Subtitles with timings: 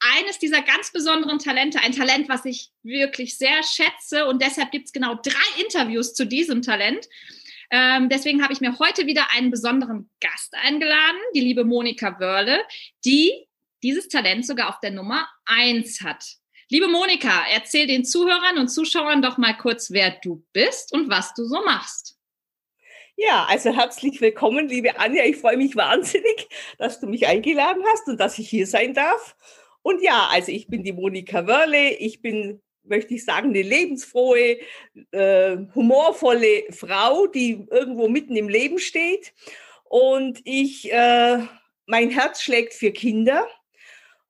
[0.00, 4.86] eines dieser ganz besonderen Talente, ein Talent, was ich wirklich sehr schätze und deshalb gibt
[4.86, 7.08] es genau drei Interviews zu diesem Talent.
[7.70, 12.62] Ähm, deswegen habe ich mir heute wieder einen besonderen Gast eingeladen, die liebe Monika Wörle,
[13.04, 13.46] die
[13.82, 16.24] dieses Talent sogar auf der Nummer eins hat.
[16.68, 21.32] Liebe Monika, erzähl den Zuhörern und Zuschauern doch mal kurz, wer du bist und was
[21.34, 22.16] du so machst.
[23.18, 25.24] Ja, also herzlich willkommen, liebe Anja.
[25.24, 26.48] Ich freue mich wahnsinnig,
[26.78, 29.36] dass du mich eingeladen hast und dass ich hier sein darf.
[29.86, 31.90] Und ja, also ich bin die Monika Wörle.
[31.90, 34.58] Ich bin, möchte ich sagen, eine lebensfrohe,
[35.12, 39.32] äh, humorvolle Frau, die irgendwo mitten im Leben steht.
[39.84, 41.38] Und ich, äh,
[41.86, 43.46] mein Herz schlägt für Kinder.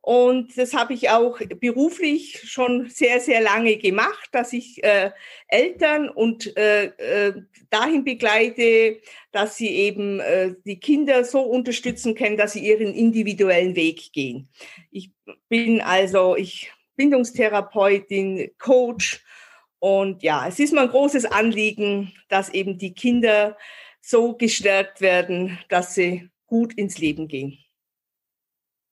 [0.06, 5.10] Und das habe ich auch beruflich schon sehr, sehr lange gemacht, dass ich äh,
[5.48, 9.00] Eltern und äh, äh, dahin begleite,
[9.32, 14.48] dass sie eben äh, die Kinder so unterstützen können, dass sie ihren individuellen Weg gehen.
[14.92, 15.10] Ich
[15.48, 19.24] bin also, ich Bindungstherapeutin, Coach
[19.80, 23.56] und ja, es ist mir ein großes Anliegen, dass eben die Kinder
[24.00, 27.58] so gestärkt werden, dass sie gut ins Leben gehen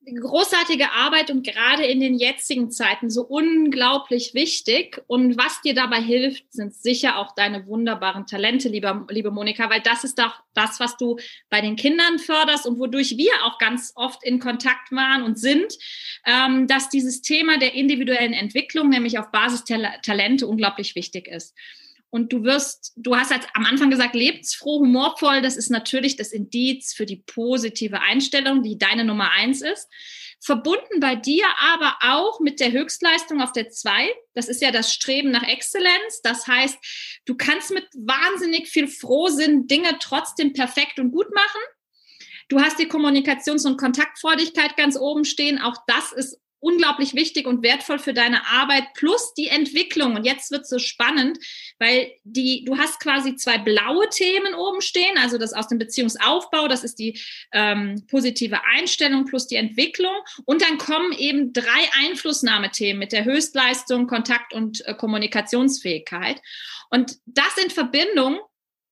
[0.04, 5.02] großartige Arbeit und gerade in den jetzigen Zeiten so unglaublich wichtig.
[5.06, 9.80] Und was dir dabei hilft, sind sicher auch deine wunderbaren Talente, liebe, liebe Monika, weil
[9.80, 11.16] das ist doch das, was du
[11.50, 15.76] bei den Kindern förderst und wodurch wir auch ganz oft in Kontakt waren und sind,
[16.26, 21.54] ähm, dass dieses Thema der individuellen Entwicklung, nämlich auf Basis Talente, unglaublich wichtig ist.
[22.14, 25.42] Und du wirst, du hast halt am Anfang gesagt, lebensfroh, humorvoll.
[25.42, 29.88] Das ist natürlich das Indiz für die positive Einstellung, die deine Nummer eins ist.
[30.40, 34.14] Verbunden bei dir aber auch mit der Höchstleistung auf der zwei.
[34.32, 36.20] Das ist ja das Streben nach Exzellenz.
[36.22, 36.78] Das heißt,
[37.24, 41.62] du kannst mit wahnsinnig viel Frohsinn Dinge trotzdem perfekt und gut machen.
[42.48, 45.60] Du hast die Kommunikations- und Kontaktfreudigkeit ganz oben stehen.
[45.60, 50.16] Auch das ist unglaublich wichtig und wertvoll für deine Arbeit plus die Entwicklung.
[50.16, 51.38] Und jetzt wird es so spannend,
[51.78, 56.66] weil die, du hast quasi zwei blaue Themen oben stehen, also das aus dem Beziehungsaufbau,
[56.66, 57.20] das ist die
[57.52, 60.14] ähm, positive Einstellung plus die Entwicklung.
[60.46, 66.40] Und dann kommen eben drei Einflussnahmethemen mit der Höchstleistung, Kontakt und äh, Kommunikationsfähigkeit.
[66.88, 68.40] Und das in Verbindung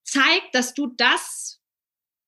[0.04, 1.51] zeigt, dass du das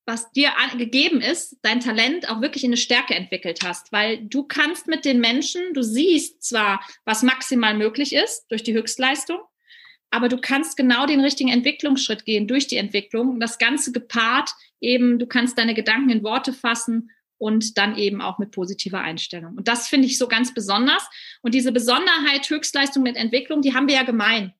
[0.05, 4.43] was dir gegeben ist, dein Talent auch wirklich in eine Stärke entwickelt hast, weil du
[4.43, 9.39] kannst mit den Menschen, du siehst zwar, was maximal möglich ist durch die Höchstleistung,
[10.11, 13.39] aber du kannst genau den richtigen Entwicklungsschritt gehen durch die Entwicklung.
[13.39, 18.37] Das Ganze gepaart eben, du kannst deine Gedanken in Worte fassen und dann eben auch
[18.37, 19.55] mit positiver Einstellung.
[19.57, 21.05] Und das finde ich so ganz besonders.
[21.41, 24.53] Und diese Besonderheit Höchstleistung mit Entwicklung, die haben wir ja gemein.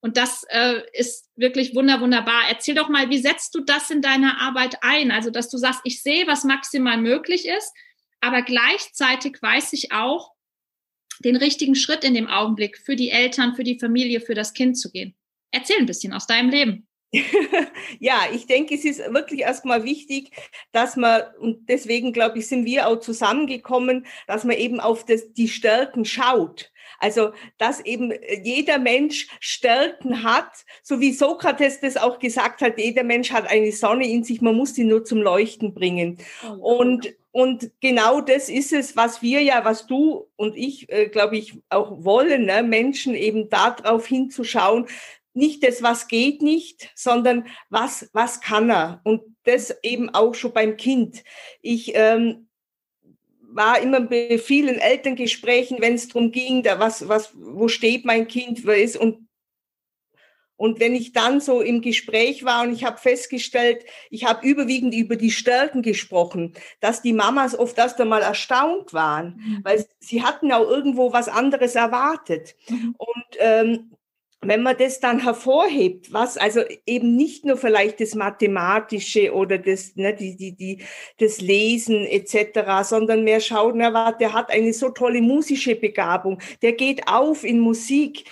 [0.00, 2.42] Und das äh, ist wirklich wunder, wunderbar.
[2.48, 5.10] Erzähl doch mal, wie setzt du das in deiner Arbeit ein?
[5.10, 7.72] Also, dass du sagst, ich sehe, was maximal möglich ist,
[8.20, 10.32] aber gleichzeitig weiß ich auch,
[11.20, 14.78] den richtigen Schritt in dem Augenblick für die Eltern, für die Familie, für das Kind
[14.78, 15.14] zu gehen.
[15.50, 16.86] Erzähl ein bisschen aus deinem Leben.
[18.00, 20.30] ja, ich denke, es ist wirklich erstmal wichtig,
[20.72, 25.32] dass man, und deswegen glaube ich, sind wir auch zusammengekommen, dass man eben auf das,
[25.32, 26.70] die Stärken schaut.
[26.98, 30.50] Also, dass eben äh, jeder Mensch Stärken hat,
[30.82, 34.56] so wie Sokrates das auch gesagt hat, jeder Mensch hat eine Sonne in sich, man
[34.56, 36.18] muss sie nur zum Leuchten bringen.
[36.60, 41.36] Und, und genau das ist es, was wir ja, was du und ich, äh, glaube
[41.36, 42.62] ich, auch wollen, ne?
[42.62, 44.86] Menschen eben darauf hinzuschauen,
[45.36, 49.00] nicht das, was geht nicht, sondern was, was kann er.
[49.04, 51.22] Und das eben auch schon beim Kind.
[51.60, 52.48] Ich ähm,
[53.56, 58.28] war immer bei vielen Elterngesprächen, wenn es darum ging, da was, was, wo steht mein
[58.28, 59.26] Kind, wer ist und
[60.58, 64.94] und wenn ich dann so im Gespräch war und ich habe festgestellt, ich habe überwiegend
[64.94, 69.60] über die Stärken gesprochen, dass die Mamas oft erst einmal erstaunt waren, mhm.
[69.62, 72.56] weil sie hatten auch irgendwo was anderes erwartet.
[72.70, 72.94] Mhm.
[72.96, 73.95] Und ähm,
[74.42, 79.96] wenn man das dann hervorhebt, was also eben nicht nur vielleicht das Mathematische oder das,
[79.96, 80.84] ne, die, die, die,
[81.18, 86.72] das Lesen etc., sondern mehr schaut, na, der hat eine so tolle musische Begabung, der
[86.72, 88.24] geht auf in Musik,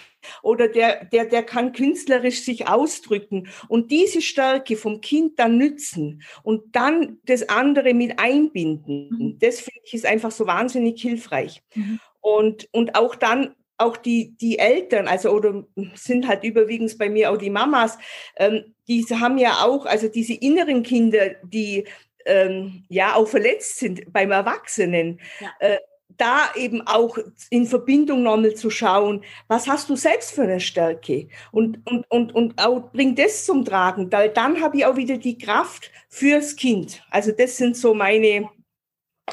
[0.42, 6.22] oder der, der, der kann künstlerisch sich ausdrücken und diese Stärke vom Kind dann nützen
[6.42, 9.10] und dann das andere mit einbinden.
[9.10, 9.38] Mhm.
[9.38, 11.62] Das finde ich ist einfach so wahnsinnig hilfreich.
[11.74, 12.00] Mhm.
[12.20, 17.30] Und, und auch dann auch die, die Eltern, also oder sind halt überwiegend bei mir
[17.30, 17.98] auch die Mamas,
[18.36, 21.84] ähm, die haben ja auch, also diese inneren Kinder, die
[22.26, 25.20] ähm, ja auch verletzt sind beim Erwachsenen.
[25.40, 25.50] Ja.
[25.60, 25.78] Äh,
[26.16, 27.18] da eben auch
[27.50, 32.34] in Verbindung nochmal zu schauen, was hast du selbst für eine Stärke und, und, und,
[32.34, 36.56] und auch bring das zum Tragen, weil dann habe ich auch wieder die Kraft fürs
[36.56, 37.02] Kind.
[37.10, 38.48] Also das sind so meine,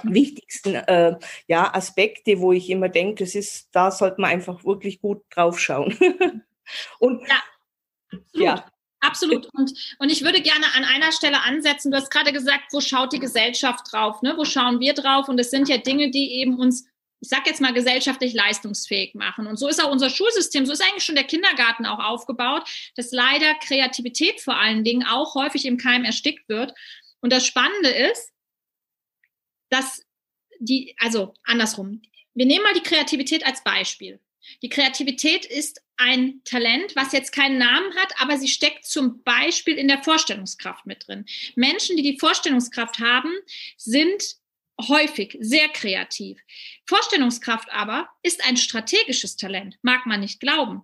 [0.03, 1.17] wichtigsten äh,
[1.47, 5.59] ja, Aspekte, wo ich immer denke, das ist, da sollte man einfach wirklich gut drauf
[5.59, 5.97] schauen.
[6.99, 7.43] und ja,
[8.11, 8.33] absolut.
[8.33, 8.65] ja.
[9.03, 9.49] Absolut.
[9.53, 11.89] Und, und ich würde gerne an einer Stelle ansetzen.
[11.91, 14.21] Du hast gerade gesagt, wo schaut die Gesellschaft drauf?
[14.21, 14.35] Ne?
[14.37, 15.27] Wo schauen wir drauf?
[15.27, 16.87] Und es sind ja Dinge, die eben uns,
[17.19, 19.47] ich sag jetzt mal, gesellschaftlich leistungsfähig machen.
[19.47, 22.61] Und so ist auch unser Schulsystem, so ist eigentlich schon der Kindergarten auch aufgebaut,
[22.95, 26.71] dass leider Kreativität vor allen Dingen auch häufig im Keim erstickt wird.
[27.21, 28.30] Und das Spannende ist,
[29.71, 30.05] dass
[30.59, 32.01] die, also andersrum,
[32.35, 34.19] wir nehmen mal die Kreativität als Beispiel.
[34.61, 39.75] Die Kreativität ist ein Talent, was jetzt keinen Namen hat, aber sie steckt zum Beispiel
[39.75, 41.25] in der Vorstellungskraft mit drin.
[41.55, 43.31] Menschen, die die Vorstellungskraft haben,
[43.77, 44.37] sind
[44.87, 46.39] häufig sehr kreativ.
[46.87, 50.83] Vorstellungskraft aber ist ein strategisches Talent, mag man nicht glauben.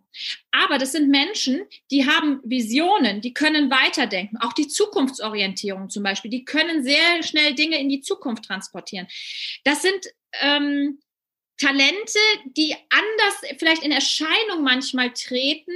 [0.52, 6.32] Aber das sind Menschen, die haben Visionen, die können weiterdenken, auch die Zukunftsorientierung zum Beispiel,
[6.32, 9.08] die können sehr schnell Dinge in die Zukunft transportieren.
[9.64, 10.08] Das sind
[10.42, 11.00] ähm,
[11.58, 15.74] Talente, die anders vielleicht in Erscheinung manchmal treten,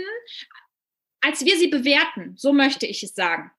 [1.22, 2.36] als wir sie bewerten.
[2.38, 3.52] So möchte ich es sagen.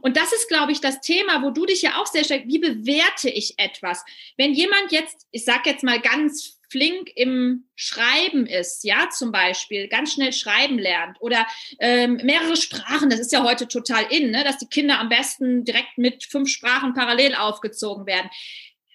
[0.00, 2.58] Und das ist, glaube ich, das Thema, wo du dich ja auch sehr stark, wie
[2.58, 4.04] bewerte ich etwas?
[4.36, 9.88] Wenn jemand jetzt, ich sag jetzt mal ganz flink im Schreiben ist, ja, zum Beispiel,
[9.88, 11.46] ganz schnell schreiben lernt oder
[11.78, 15.64] ähm, mehrere Sprachen, das ist ja heute total in, ne, dass die Kinder am besten
[15.64, 18.28] direkt mit fünf Sprachen parallel aufgezogen werden.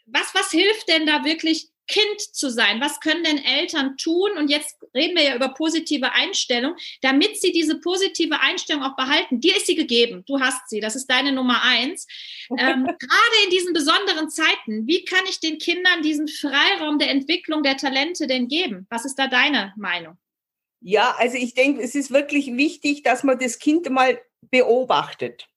[0.05, 2.79] Was, was hilft denn da wirklich Kind zu sein?
[2.79, 4.31] Was können denn Eltern tun?
[4.37, 9.41] Und jetzt reden wir ja über positive Einstellung, damit sie diese positive Einstellung auch behalten.
[9.41, 10.23] Dir ist sie gegeben.
[10.25, 10.79] Du hast sie.
[10.79, 12.07] Das ist deine Nummer eins.
[12.57, 17.63] Ähm, gerade in diesen besonderen Zeiten, wie kann ich den Kindern diesen Freiraum der Entwicklung
[17.63, 18.87] der Talente denn geben?
[18.89, 20.17] Was ist da deine Meinung?
[20.79, 24.21] Ja, also ich denke, es ist wirklich wichtig, dass man das Kind mal
[24.51, 25.47] beobachtet.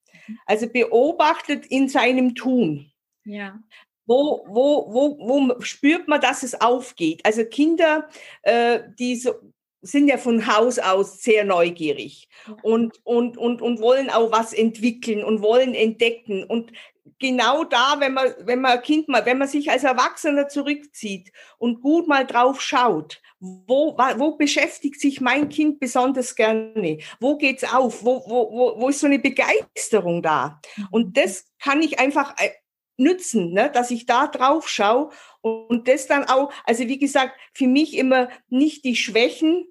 [0.45, 2.91] Also beobachtet in seinem Tun.
[3.25, 3.61] Ja
[4.07, 7.25] wo, wo, wo, wo spürt man, dass es aufgeht?
[7.25, 8.09] Also Kinder,
[8.43, 9.35] äh, die so,
[9.83, 12.29] sind ja von Haus aus sehr neugierig
[12.63, 16.45] und, und, und, und wollen auch was entwickeln und wollen entdecken.
[16.45, 16.73] Und
[17.19, 21.81] genau da, wenn man, wenn man Kind mal, wenn man sich als Erwachsener zurückzieht und
[21.81, 26.99] gut mal drauf schaut, wo, wo beschäftigt sich mein Kind besonders gerne?
[27.21, 28.03] Wo geht's auf?
[28.03, 30.61] Wo, wo, wo, wo ist so eine Begeisterung da?
[30.91, 32.51] Und das kann ich einfach äh,
[32.97, 33.71] nützen, ne?
[33.73, 35.11] dass ich da drauf schaue
[35.41, 39.67] und das dann auch, also wie gesagt, für mich immer nicht die Schwächen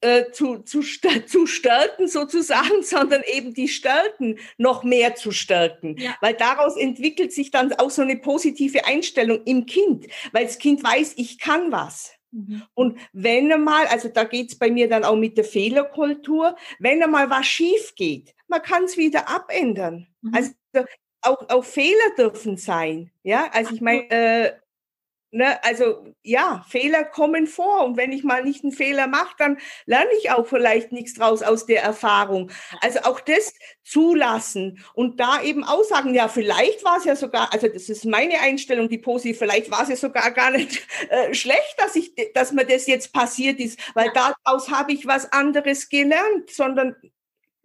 [0.00, 0.82] äh, zu, zu,
[1.26, 5.96] zu stärken sozusagen, sondern eben die Stärken noch mehr zu stärken.
[5.98, 6.16] Ja.
[6.20, 10.82] Weil daraus entwickelt sich dann auch so eine positive Einstellung im Kind, weil das Kind
[10.84, 12.12] weiß, ich kann was.
[12.32, 12.62] Mhm.
[12.74, 17.30] Und wenn einmal, also da geht's bei mir dann auch mit der Fehlerkultur, wenn einmal
[17.30, 20.06] was schief geht, man kann es wieder abändern.
[20.20, 20.34] Mhm.
[20.34, 20.52] Also
[21.22, 23.10] auch, auch Fehler dürfen sein.
[23.22, 24.52] Ja, also ich meine, äh,
[25.32, 29.58] ne, also ja, Fehler kommen vor und wenn ich mal nicht einen Fehler mache, dann
[29.86, 32.50] lerne ich auch vielleicht nichts draus aus der Erfahrung.
[32.80, 37.52] Also auch das zulassen und da eben auch sagen, ja, vielleicht war es ja sogar,
[37.52, 41.34] also das ist meine Einstellung, die positiv, vielleicht war es ja sogar gar nicht äh,
[41.34, 45.88] schlecht, dass ich, dass mir das jetzt passiert ist, weil daraus habe ich was anderes
[45.88, 46.96] gelernt, sondern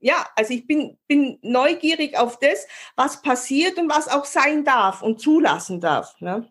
[0.05, 5.01] ja, also ich bin, bin neugierig auf das, was passiert und was auch sein darf
[5.01, 6.21] und zulassen darf.
[6.21, 6.47] Ne?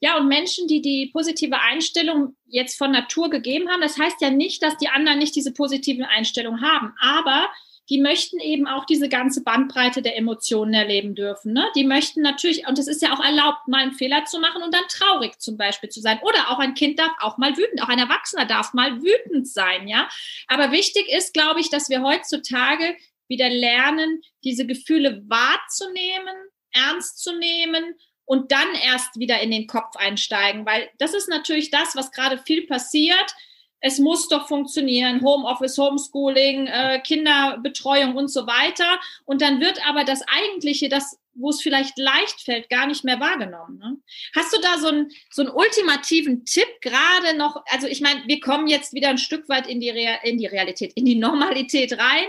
[0.00, 4.28] Ja, und Menschen, die die positive Einstellung jetzt von Natur gegeben haben, das heißt ja
[4.28, 7.48] nicht, dass die anderen nicht diese positive Einstellung haben, aber
[7.90, 11.52] die möchten eben auch diese ganze Bandbreite der Emotionen erleben dürfen.
[11.52, 11.66] Ne?
[11.74, 14.72] Die möchten natürlich, und es ist ja auch erlaubt, mal einen Fehler zu machen und
[14.72, 16.20] dann traurig zum Beispiel zu sein.
[16.22, 19.88] Oder auch ein Kind darf auch mal wütend, auch ein Erwachsener darf mal wütend sein,
[19.88, 20.08] ja.
[20.46, 22.96] Aber wichtig ist, glaube ich, dass wir heutzutage
[23.28, 26.34] wieder lernen, diese Gefühle wahrzunehmen,
[26.72, 31.70] ernst zu nehmen und dann erst wieder in den Kopf einsteigen, weil das ist natürlich
[31.70, 33.34] das, was gerade viel passiert
[33.82, 39.00] es muss doch funktionieren, Homeoffice, Homeschooling, äh, Kinderbetreuung und so weiter.
[39.24, 43.18] Und dann wird aber das Eigentliche, das, wo es vielleicht leicht fällt, gar nicht mehr
[43.18, 43.78] wahrgenommen.
[43.78, 43.96] Ne?
[44.36, 47.64] Hast du da so einen, so einen ultimativen Tipp gerade noch?
[47.70, 50.46] Also ich meine, wir kommen jetzt wieder ein Stück weit in die, Real, in die
[50.46, 52.26] Realität, in die Normalität rein.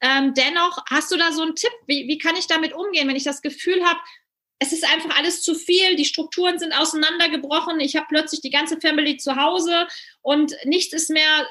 [0.00, 1.72] Ähm, dennoch, hast du da so einen Tipp?
[1.86, 4.00] Wie, wie kann ich damit umgehen, wenn ich das Gefühl habe,
[4.58, 8.80] es ist einfach alles zu viel, die Strukturen sind auseinandergebrochen, ich habe plötzlich die ganze
[8.80, 9.86] Family zu Hause
[10.22, 11.46] und nichts ist mehr,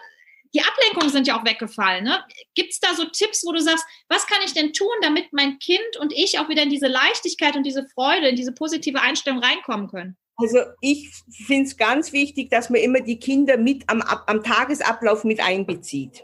[0.54, 2.06] die Ablenkungen sind ja auch weggefallen.
[2.06, 2.24] Ne?
[2.56, 5.60] Gibt es da so Tipps, wo du sagst, was kann ich denn tun, damit mein
[5.60, 9.40] Kind und ich auch wieder in diese Leichtigkeit und diese Freude, in diese positive Einstellung
[9.40, 10.18] reinkommen können?
[10.38, 11.10] Also ich
[11.46, 16.24] finde es ganz wichtig, dass man immer die Kinder mit am, am Tagesablauf mit einbezieht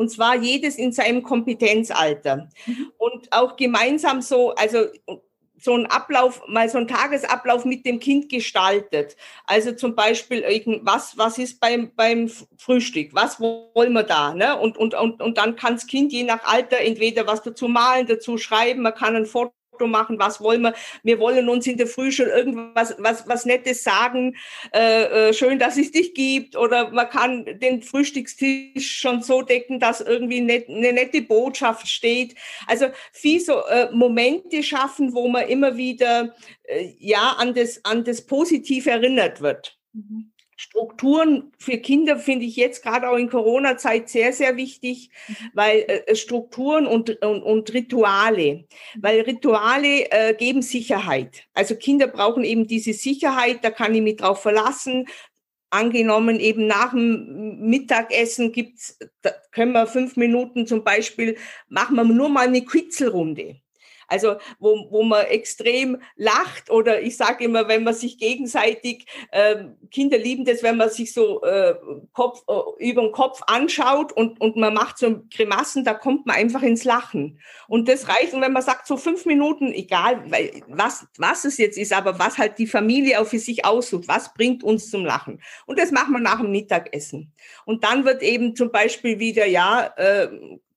[0.00, 2.48] und zwar jedes in seinem Kompetenzalter.
[2.64, 2.90] Mhm.
[2.96, 4.86] Und auch gemeinsam so, also
[5.60, 9.16] so ein Ablauf, mal so ein Tagesablauf mit dem Kind gestaltet.
[9.46, 10.42] Also zum Beispiel,
[10.82, 13.14] was, was ist beim, beim Frühstück?
[13.14, 14.34] Was wollen wir da?
[14.34, 14.58] Ne?
[14.58, 18.06] Und, und, und, und dann kann das Kind je nach Alter entweder was dazu malen,
[18.06, 20.74] dazu schreiben, man kann ein Foto Foto machen, was wollen wir?
[21.02, 24.36] Wir wollen uns in der Früh schon irgendwas was, was Nettes sagen,
[24.74, 29.80] äh, äh, schön, dass es dich gibt oder man kann den Frühstückstisch schon so decken,
[29.80, 32.34] dass irgendwie net, eine nette Botschaft steht.
[32.66, 36.34] Also viel so äh, Momente schaffen, wo man immer wieder
[36.64, 39.78] äh, ja an das, an das Positiv erinnert wird.
[39.92, 40.32] Mhm.
[40.62, 45.34] Strukturen für Kinder finde ich jetzt gerade auch in Corona-Zeit sehr, sehr wichtig, mhm.
[45.54, 48.66] weil äh, Strukturen und, und, und Rituale,
[49.00, 51.44] weil Rituale äh, geben Sicherheit.
[51.54, 55.06] Also Kinder brauchen eben diese Sicherheit, da kann ich mich drauf verlassen.
[55.70, 61.38] Angenommen, eben nach dem Mittagessen gibt's, da können wir fünf Minuten zum Beispiel,
[61.70, 63.62] machen wir nur mal eine Quitzelrunde.
[64.10, 69.64] Also wo, wo man extrem lacht oder ich sage immer, wenn man sich gegenseitig, äh,
[69.90, 71.74] Kinder lieben das, wenn man sich so äh,
[72.12, 76.36] Kopf, äh, über den Kopf anschaut und, und man macht so Grimassen, da kommt man
[76.36, 77.40] einfach ins Lachen.
[77.68, 81.56] Und das reicht, und wenn man sagt, so fünf Minuten, egal weil, was, was es
[81.58, 85.04] jetzt ist, aber was halt die Familie auch für sich aussucht, was bringt uns zum
[85.04, 85.40] Lachen.
[85.66, 87.32] Und das machen wir nach dem Mittagessen.
[87.64, 90.28] Und dann wird eben zum Beispiel wieder, ja, äh,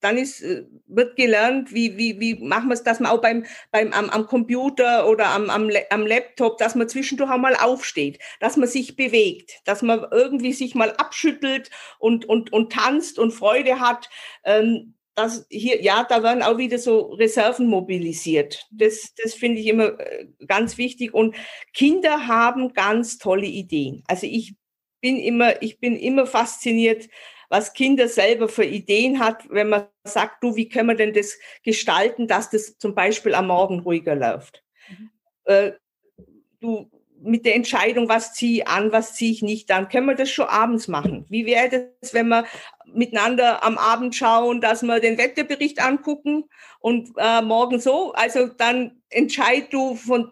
[0.03, 3.45] dann ist, äh, wird gelernt, wie, wie, wie machen wir es, dass man auch beim,
[3.71, 8.19] beim, am, am Computer oder am, am, am Laptop, dass man zwischendurch auch mal aufsteht,
[8.39, 11.69] dass man sich bewegt, dass man irgendwie sich mal abschüttelt
[11.99, 14.09] und, und, und tanzt und Freude hat.
[14.43, 18.67] Ähm, das hier, ja, da werden auch wieder so Reserven mobilisiert.
[18.71, 21.13] Das, das finde ich immer äh, ganz wichtig.
[21.13, 21.35] Und
[21.73, 24.03] Kinder haben ganz tolle Ideen.
[24.07, 24.55] Also ich
[25.01, 27.09] bin immer, ich bin immer fasziniert,
[27.53, 31.37] was Kinder selber für Ideen hat, wenn man sagt, du, wie können wir denn das
[31.61, 34.63] gestalten, dass das zum Beispiel am Morgen ruhiger läuft.
[34.89, 35.09] Mhm.
[35.43, 35.71] Äh,
[36.59, 36.89] du,
[37.21, 40.31] mit der Entscheidung, was ziehe ich an, was ziehe ich nicht an, können wir das
[40.31, 41.27] schon abends machen.
[41.29, 42.45] Wie wäre das, wenn wir
[42.91, 46.45] miteinander am Abend schauen, dass wir den Wetterbericht angucken
[46.79, 50.31] und äh, morgen so, also dann entscheid du von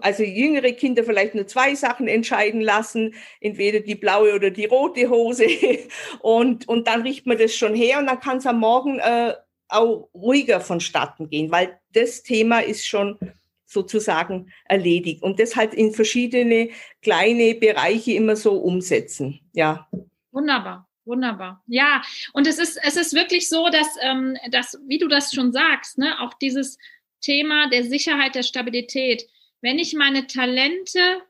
[0.00, 5.08] also jüngere Kinder vielleicht nur zwei Sachen entscheiden lassen, entweder die blaue oder die rote
[5.08, 5.46] Hose.
[6.20, 9.34] Und, und dann riecht man das schon her und dann kann es am Morgen äh,
[9.68, 13.18] auch ruhiger vonstatten gehen, weil das Thema ist schon
[13.66, 15.22] sozusagen erledigt.
[15.22, 16.70] Und das halt in verschiedene
[17.02, 19.40] kleine Bereiche immer so umsetzen.
[19.52, 19.88] Ja.
[20.32, 20.88] Wunderbar.
[21.04, 21.62] Wunderbar.
[21.66, 22.02] Ja,
[22.34, 25.96] und es ist, es ist wirklich so, dass, ähm, dass, wie du das schon sagst,
[25.96, 26.76] ne, auch dieses
[27.22, 29.26] Thema der Sicherheit, der Stabilität,
[29.60, 31.22] wenn ich meine Talente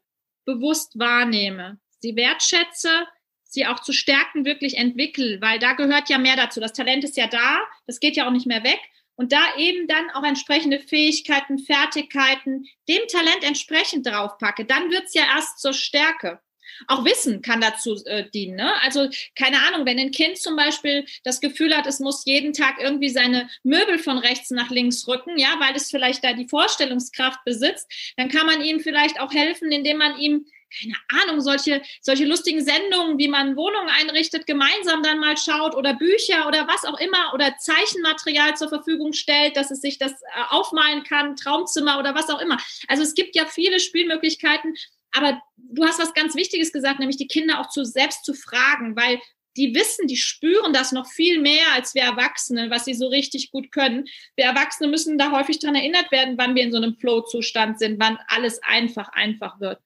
[0.44, 3.06] bewusst wahrnehme, sie wertschätze,
[3.44, 6.60] sie auch zu stärken wirklich entwickle, weil da gehört ja mehr dazu.
[6.60, 8.80] Das Talent ist ja da, das geht ja auch nicht mehr weg.
[9.16, 15.24] Und da eben dann auch entsprechende Fähigkeiten, Fertigkeiten dem Talent entsprechend draufpacke, dann wird's ja
[15.34, 16.40] erst zur Stärke.
[16.86, 18.56] Auch Wissen kann dazu äh, dienen.
[18.56, 18.72] Ne?
[18.82, 22.76] Also keine Ahnung, wenn ein Kind zum Beispiel das Gefühl hat, es muss jeden Tag
[22.80, 27.44] irgendwie seine Möbel von rechts nach links rücken, ja, weil es vielleicht da die Vorstellungskraft
[27.44, 32.26] besitzt, dann kann man ihm vielleicht auch helfen, indem man ihm keine Ahnung, solche, solche
[32.26, 37.00] lustigen Sendungen, wie man Wohnungen einrichtet, gemeinsam dann mal schaut oder Bücher oder was auch
[37.00, 42.14] immer oder Zeichenmaterial zur Verfügung stellt, dass es sich das äh, aufmalen kann, Traumzimmer oder
[42.14, 42.58] was auch immer.
[42.86, 44.76] Also es gibt ja viele Spielmöglichkeiten,
[45.12, 48.96] aber du hast was ganz Wichtiges gesagt, nämlich die Kinder auch zu selbst zu fragen,
[48.96, 49.20] weil
[49.56, 53.50] die wissen, die spüren das noch viel mehr als wir Erwachsene, was sie so richtig
[53.50, 54.06] gut können.
[54.36, 57.98] Wir Erwachsene müssen da häufig daran erinnert werden, wann wir in so einem Flow-Zustand sind,
[57.98, 59.80] wann alles einfach, einfach wird.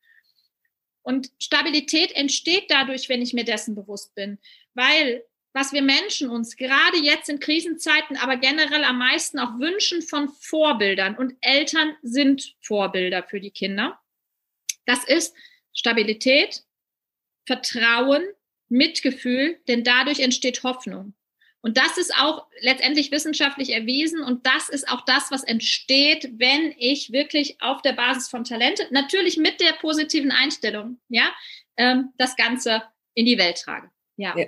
[1.02, 4.38] Und Stabilität entsteht dadurch, wenn ich mir dessen bewusst bin,
[4.74, 5.24] weil
[5.54, 10.30] was wir Menschen uns gerade jetzt in Krisenzeiten, aber generell am meisten auch wünschen von
[10.40, 13.98] Vorbildern und Eltern sind Vorbilder für die Kinder
[14.86, 15.34] das ist
[15.74, 16.62] Stabilität,
[17.46, 18.22] Vertrauen,
[18.68, 21.14] Mitgefühl, denn dadurch entsteht Hoffnung.
[21.60, 26.74] Und das ist auch letztendlich wissenschaftlich erwiesen und das ist auch das, was entsteht, wenn
[26.76, 31.32] ich wirklich auf der Basis von Talente, natürlich mit der positiven Einstellung, ja,
[31.76, 32.82] ähm, das Ganze
[33.14, 33.90] in die Welt trage.
[34.16, 34.36] Ja.
[34.36, 34.46] ja.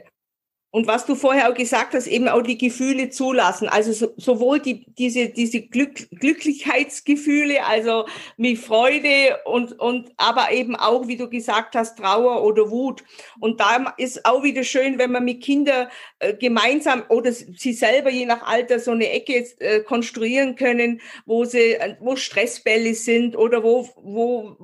[0.74, 3.68] Und was du vorher auch gesagt hast, eben auch die Gefühle zulassen.
[3.68, 8.06] Also so, sowohl die, diese, diese Glück, Glücklichkeitsgefühle, also
[8.38, 13.04] mit Freude und, und aber eben auch, wie du gesagt hast, Trauer oder Wut.
[13.38, 15.86] Und da ist auch wieder schön, wenn man mit Kindern
[16.18, 21.44] äh, gemeinsam oder sie selber je nach Alter so eine Ecke äh, konstruieren können, wo
[21.44, 24.56] sie, äh, wo Stressbälle sind oder wo, wo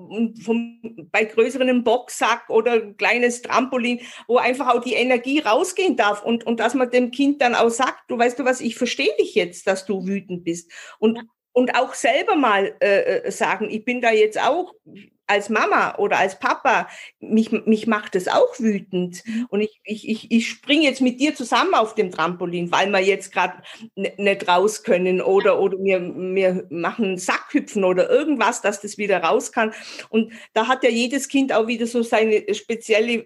[0.44, 0.80] vom,
[1.12, 6.58] bei größeren Boxsack oder kleines Trampolin, wo einfach auch die Energie rausgehen darf und, und
[6.58, 9.66] dass man dem Kind dann auch sagt, du weißt du was, ich verstehe dich jetzt,
[9.66, 10.72] dass du wütend bist.
[10.98, 11.22] Und, ja.
[11.52, 14.74] und auch selber mal äh, äh, sagen, ich bin da jetzt auch
[15.30, 16.88] als Mama oder als Papa,
[17.20, 19.22] mich, mich macht es auch wütend.
[19.24, 19.46] Mhm.
[19.48, 22.98] Und ich, ich, ich, ich springe jetzt mit dir zusammen auf dem Trampolin, weil wir
[22.98, 23.62] jetzt gerade
[23.94, 29.52] nicht raus können oder, oder wir, wir machen Sackhüpfen oder irgendwas, dass das wieder raus
[29.52, 29.72] kann.
[30.08, 33.24] Und da hat ja jedes Kind auch wieder so seine spezielle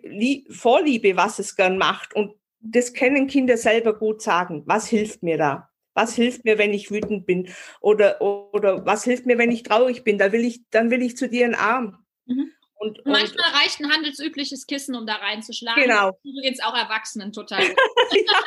[0.50, 2.14] Vorliebe, was es gern macht.
[2.14, 2.34] Und
[2.64, 4.62] das können Kinder selber gut sagen.
[4.66, 5.70] Was hilft mir da?
[5.94, 7.48] Was hilft mir, wenn ich wütend bin?
[7.80, 10.18] Oder, oder was hilft mir, wenn ich traurig bin?
[10.18, 12.04] Da will ich, dann will ich zu dir einen Arm.
[12.26, 12.50] Mhm.
[12.76, 15.82] Und, und, Manchmal reicht ein handelsübliches Kissen, um da reinzuschlagen.
[15.82, 16.18] Genau.
[16.24, 17.62] Übrigens auch Erwachsenen total.
[18.12, 18.42] ja.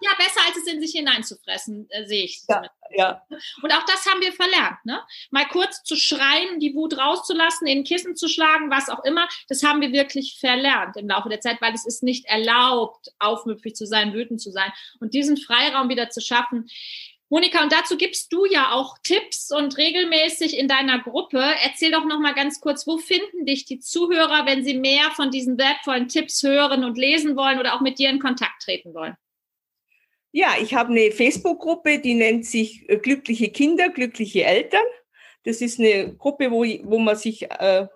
[0.00, 2.42] Ja, besser als es in sich hineinzufressen, äh, sehe ich.
[2.48, 3.22] Ja, ja.
[3.62, 4.84] Und auch das haben wir verlernt.
[4.84, 5.00] Ne?
[5.30, 9.62] Mal kurz zu schreien, die Wut rauszulassen, in Kissen zu schlagen, was auch immer, das
[9.62, 13.86] haben wir wirklich verlernt im Laufe der Zeit, weil es ist nicht erlaubt, aufmüpfig zu
[13.86, 14.72] sein, wütend zu sein.
[15.00, 16.68] Und diesen Freiraum wieder zu schaffen,
[17.32, 21.40] Monika, und dazu gibst du ja auch Tipps und regelmäßig in deiner Gruppe.
[21.62, 25.30] Erzähl doch noch mal ganz kurz, wo finden dich die Zuhörer, wenn sie mehr von
[25.30, 29.16] diesen wertvollen Tipps hören und lesen wollen oder auch mit dir in Kontakt treten wollen?
[30.32, 34.84] Ja, ich habe eine Facebook-Gruppe, die nennt sich äh, Glückliche Kinder, glückliche Eltern.
[35.44, 37.86] Das ist eine Gruppe, wo, wo man sich äh,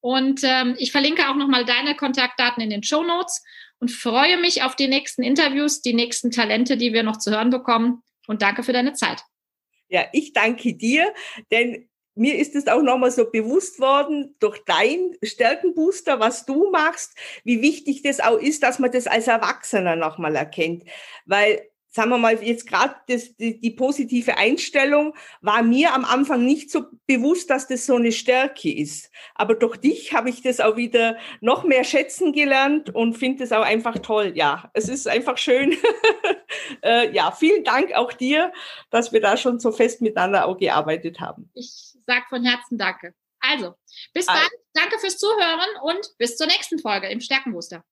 [0.00, 3.42] Und ähm, ich verlinke auch nochmal deine Kontaktdaten in den Show Notes
[3.80, 7.50] und freue mich auf die nächsten Interviews, die nächsten Talente, die wir noch zu hören
[7.50, 8.02] bekommen.
[8.26, 9.22] Und danke für deine Zeit.
[9.88, 11.12] Ja, ich danke dir,
[11.50, 17.14] denn mir ist es auch nochmal so bewusst worden durch dein Stärkenbooster, was du machst,
[17.44, 20.84] wie wichtig das auch ist, dass man das als Erwachsener nochmal erkennt.
[21.26, 26.70] Weil sagen wir mal, jetzt gerade die, die positive Einstellung war mir am Anfang nicht
[26.70, 29.10] so bewusst, dass das so eine Stärke ist.
[29.34, 33.52] Aber durch dich habe ich das auch wieder noch mehr schätzen gelernt und finde es
[33.52, 34.32] auch einfach toll.
[34.36, 35.76] Ja, es ist einfach schön.
[36.82, 38.52] äh, ja, vielen Dank auch dir,
[38.90, 41.50] dass wir da schon so fest miteinander auch gearbeitet haben.
[41.54, 43.14] Ich sage von Herzen Danke.
[43.40, 43.74] Also,
[44.12, 44.48] bis dann.
[44.72, 47.84] Danke fürs Zuhören und bis zur nächsten Folge im Stärkenbooster.